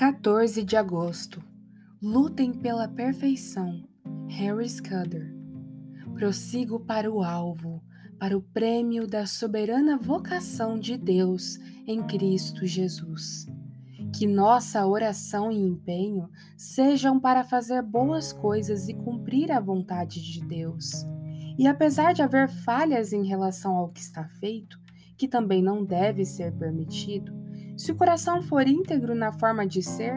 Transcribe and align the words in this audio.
14 0.00 0.64
de 0.64 0.78
agosto. 0.78 1.44
Lutem 2.00 2.54
pela 2.54 2.88
perfeição. 2.88 3.86
Harry 4.30 4.66
Scudder. 4.66 5.36
Prossigo 6.14 6.80
para 6.80 7.12
o 7.12 7.22
alvo, 7.22 7.82
para 8.18 8.34
o 8.34 8.40
prêmio 8.40 9.06
da 9.06 9.26
soberana 9.26 9.98
vocação 9.98 10.78
de 10.78 10.96
Deus 10.96 11.58
em 11.86 12.02
Cristo 12.06 12.64
Jesus. 12.64 13.44
Que 14.16 14.26
nossa 14.26 14.86
oração 14.86 15.52
e 15.52 15.58
empenho 15.58 16.30
sejam 16.56 17.20
para 17.20 17.44
fazer 17.44 17.82
boas 17.82 18.32
coisas 18.32 18.88
e 18.88 18.94
cumprir 18.94 19.52
a 19.52 19.60
vontade 19.60 20.22
de 20.22 20.40
Deus. 20.40 20.92
E 21.58 21.66
apesar 21.66 22.14
de 22.14 22.22
haver 22.22 22.48
falhas 22.48 23.12
em 23.12 23.26
relação 23.26 23.76
ao 23.76 23.90
que 23.90 24.00
está 24.00 24.24
feito, 24.24 24.80
que 25.18 25.28
também 25.28 25.62
não 25.62 25.84
deve 25.84 26.24
ser 26.24 26.54
permitido, 26.54 27.38
se 27.80 27.90
o 27.90 27.94
coração 27.94 28.42
for 28.42 28.68
íntegro 28.68 29.14
na 29.14 29.32
forma 29.32 29.66
de 29.66 29.82
ser, 29.82 30.12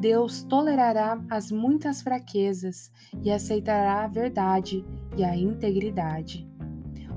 Deus 0.00 0.42
tolerará 0.44 1.22
as 1.28 1.52
muitas 1.52 2.00
fraquezas 2.00 2.90
e 3.22 3.30
aceitará 3.30 4.02
a 4.02 4.08
verdade 4.08 4.82
e 5.14 5.22
a 5.22 5.36
integridade. 5.36 6.48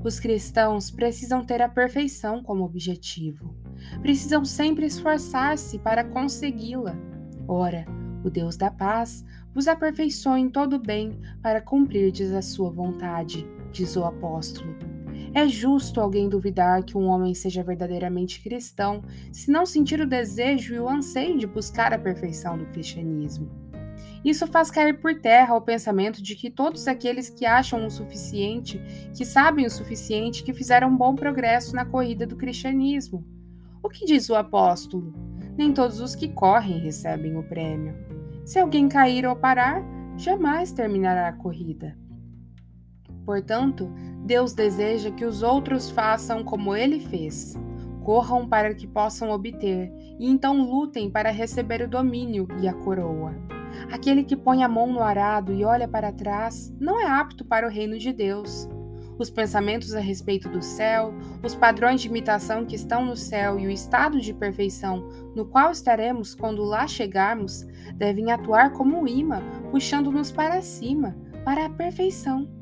Os 0.04 0.20
cristãos 0.20 0.90
precisam 0.90 1.42
ter 1.42 1.62
a 1.62 1.68
perfeição 1.70 2.42
como 2.42 2.62
objetivo. 2.62 3.56
Precisam 4.02 4.44
sempre 4.44 4.84
esforçar-se 4.84 5.78
para 5.78 6.04
consegui-la. 6.04 6.94
Ora, 7.48 7.86
o 8.22 8.28
Deus 8.28 8.54
da 8.54 8.70
paz 8.70 9.24
vos 9.54 9.66
aperfeiçoe 9.66 10.42
em 10.42 10.50
todo 10.50 10.78
bem 10.78 11.18
para 11.40 11.62
cumprirdes 11.62 12.32
a 12.32 12.42
sua 12.42 12.68
vontade, 12.68 13.48
diz 13.72 13.96
o 13.96 14.04
apóstolo. 14.04 14.76
É 15.36 15.46
justo 15.46 16.00
alguém 16.00 16.30
duvidar 16.30 16.82
que 16.82 16.96
um 16.96 17.08
homem 17.08 17.34
seja 17.34 17.62
verdadeiramente 17.62 18.40
cristão 18.40 19.02
se 19.30 19.50
não 19.50 19.66
sentir 19.66 20.00
o 20.00 20.06
desejo 20.06 20.74
e 20.74 20.80
o 20.80 20.88
anseio 20.88 21.36
de 21.36 21.46
buscar 21.46 21.92
a 21.92 21.98
perfeição 21.98 22.56
do 22.56 22.64
cristianismo. 22.64 23.50
Isso 24.24 24.46
faz 24.46 24.70
cair 24.70 24.98
por 24.98 25.20
terra 25.20 25.54
o 25.54 25.60
pensamento 25.60 26.22
de 26.22 26.34
que 26.34 26.48
todos 26.48 26.88
aqueles 26.88 27.28
que 27.28 27.44
acham 27.44 27.86
o 27.86 27.90
suficiente, 27.90 28.80
que 29.14 29.26
sabem 29.26 29.66
o 29.66 29.70
suficiente, 29.70 30.42
que 30.42 30.54
fizeram 30.54 30.88
um 30.88 30.96
bom 30.96 31.14
progresso 31.14 31.76
na 31.76 31.84
corrida 31.84 32.26
do 32.26 32.36
cristianismo. 32.36 33.22
O 33.82 33.90
que 33.90 34.06
diz 34.06 34.30
o 34.30 34.34
apóstolo? 34.34 35.12
Nem 35.54 35.70
todos 35.70 36.00
os 36.00 36.14
que 36.14 36.28
correm 36.28 36.78
recebem 36.78 37.36
o 37.36 37.42
prêmio. 37.42 37.94
Se 38.42 38.58
alguém 38.58 38.88
cair 38.88 39.26
ou 39.26 39.36
parar, 39.36 39.84
jamais 40.16 40.72
terminará 40.72 41.28
a 41.28 41.32
corrida. 41.34 41.94
Portanto, 43.26 43.92
Deus 44.26 44.52
deseja 44.52 45.12
que 45.12 45.24
os 45.24 45.44
outros 45.44 45.88
façam 45.88 46.42
como 46.42 46.74
ele 46.74 46.98
fez. 46.98 47.56
Corram 48.02 48.48
para 48.48 48.74
que 48.74 48.84
possam 48.84 49.30
obter, 49.30 49.92
e 50.18 50.28
então 50.28 50.68
lutem 50.68 51.08
para 51.08 51.30
receber 51.30 51.82
o 51.82 51.88
domínio 51.88 52.48
e 52.60 52.66
a 52.66 52.74
coroa. 52.74 53.32
Aquele 53.92 54.24
que 54.24 54.34
põe 54.34 54.64
a 54.64 54.68
mão 54.68 54.92
no 54.92 55.00
arado 55.00 55.52
e 55.52 55.64
olha 55.64 55.86
para 55.86 56.10
trás 56.10 56.74
não 56.80 57.00
é 57.00 57.06
apto 57.06 57.44
para 57.44 57.68
o 57.68 57.70
reino 57.70 57.98
de 57.98 58.12
Deus. 58.12 58.68
Os 59.16 59.30
pensamentos 59.30 59.94
a 59.94 60.00
respeito 60.00 60.48
do 60.48 60.60
céu, 60.60 61.14
os 61.44 61.54
padrões 61.54 62.00
de 62.00 62.08
imitação 62.08 62.66
que 62.66 62.74
estão 62.74 63.06
no 63.06 63.16
céu 63.16 63.60
e 63.60 63.66
o 63.68 63.70
estado 63.70 64.20
de 64.20 64.34
perfeição 64.34 65.08
no 65.36 65.46
qual 65.46 65.70
estaremos 65.70 66.34
quando 66.34 66.64
lá 66.64 66.88
chegarmos 66.88 67.64
devem 67.94 68.32
atuar 68.32 68.72
como 68.72 69.00
um 69.00 69.06
imã, 69.06 69.40
puxando-nos 69.70 70.32
para 70.32 70.60
cima, 70.62 71.16
para 71.44 71.66
a 71.66 71.70
perfeição. 71.70 72.55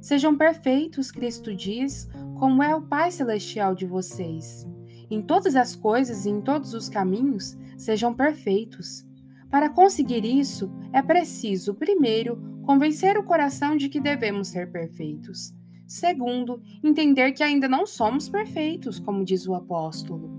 Sejam 0.00 0.36
perfeitos, 0.36 1.10
Cristo 1.10 1.54
diz, 1.54 2.08
como 2.38 2.62
é 2.62 2.74
o 2.74 2.82
Pai 2.82 3.10
Celestial 3.10 3.74
de 3.74 3.84
vocês. 3.84 4.66
Em 5.10 5.22
todas 5.22 5.56
as 5.56 5.74
coisas 5.74 6.24
e 6.24 6.30
em 6.30 6.40
todos 6.40 6.74
os 6.74 6.88
caminhos, 6.88 7.56
sejam 7.76 8.14
perfeitos. 8.14 9.06
Para 9.50 9.70
conseguir 9.70 10.24
isso, 10.24 10.70
é 10.92 11.02
preciso, 11.02 11.74
primeiro, 11.74 12.36
convencer 12.64 13.16
o 13.16 13.24
coração 13.24 13.76
de 13.76 13.88
que 13.88 14.00
devemos 14.00 14.48
ser 14.48 14.70
perfeitos. 14.70 15.54
Segundo, 15.86 16.62
entender 16.84 17.32
que 17.32 17.42
ainda 17.42 17.66
não 17.66 17.86
somos 17.86 18.28
perfeitos, 18.28 18.98
como 18.98 19.24
diz 19.24 19.46
o 19.46 19.54
apóstolo. 19.54 20.30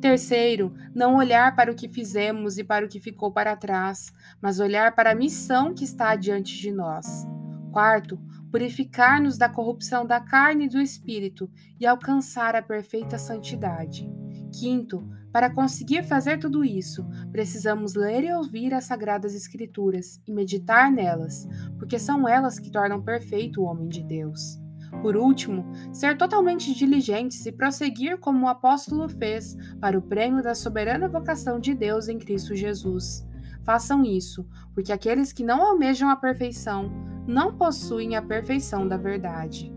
Terceiro, 0.00 0.74
não 0.94 1.16
olhar 1.16 1.54
para 1.54 1.70
o 1.70 1.74
que 1.74 1.88
fizemos 1.88 2.58
e 2.58 2.64
para 2.64 2.84
o 2.84 2.88
que 2.88 3.00
ficou 3.00 3.30
para 3.30 3.56
trás, 3.56 4.12
mas 4.42 4.58
olhar 4.58 4.94
para 4.94 5.12
a 5.12 5.14
missão 5.14 5.72
que 5.72 5.84
está 5.84 6.16
diante 6.16 6.58
de 6.58 6.72
nós. 6.72 7.24
Quarto, 7.72 8.18
purificar-nos 8.50 9.36
da 9.36 9.48
corrupção 9.48 10.06
da 10.06 10.20
carne 10.20 10.66
e 10.66 10.68
do 10.68 10.80
espírito 10.80 11.50
e 11.78 11.86
alcançar 11.86 12.54
a 12.56 12.62
perfeita 12.62 13.18
santidade. 13.18 14.08
Quinto, 14.52 15.06
para 15.32 15.50
conseguir 15.50 16.02
fazer 16.02 16.38
tudo 16.38 16.64
isso, 16.64 17.06
precisamos 17.30 17.94
ler 17.94 18.24
e 18.24 18.32
ouvir 18.32 18.72
as 18.72 18.84
Sagradas 18.84 19.34
Escrituras 19.34 20.20
e 20.26 20.32
meditar 20.32 20.90
nelas, 20.90 21.46
porque 21.78 21.98
são 21.98 22.26
elas 22.26 22.58
que 22.58 22.70
tornam 22.70 23.02
perfeito 23.02 23.60
o 23.60 23.64
homem 23.64 23.88
de 23.88 24.02
Deus. 24.02 24.58
Por 25.02 25.16
último, 25.16 25.70
ser 25.92 26.16
totalmente 26.16 26.74
diligentes 26.74 27.44
e 27.44 27.52
prosseguir 27.52 28.18
como 28.18 28.46
o 28.46 28.48
apóstolo 28.48 29.08
fez 29.08 29.56
para 29.80 29.98
o 29.98 30.02
prêmio 30.02 30.42
da 30.42 30.54
soberana 30.54 31.08
vocação 31.08 31.60
de 31.60 31.74
Deus 31.74 32.08
em 32.08 32.18
Cristo 32.18 32.54
Jesus. 32.54 33.26
Façam 33.62 34.04
isso, 34.04 34.48
porque 34.74 34.92
aqueles 34.92 35.32
que 35.32 35.44
não 35.44 35.60
almejam 35.60 36.08
a 36.08 36.16
perfeição 36.16 36.90
não 37.26 37.52
possuem 37.52 38.16
a 38.16 38.22
perfeição 38.22 38.86
da 38.86 38.96
verdade. 38.96 39.74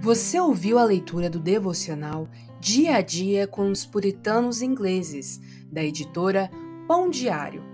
Você 0.00 0.38
ouviu 0.38 0.78
a 0.78 0.84
leitura 0.84 1.30
do 1.30 1.38
devocional 1.38 2.28
Dia 2.60 2.96
a 2.96 3.00
Dia 3.00 3.46
com 3.46 3.70
os 3.70 3.86
Puritanos 3.86 4.60
Ingleses, 4.60 5.40
da 5.72 5.82
editora 5.82 6.50
Pão 6.86 7.08
Diário, 7.08 7.73